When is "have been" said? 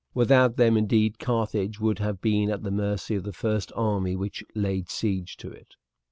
1.99-2.49